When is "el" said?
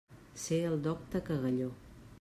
0.69-0.81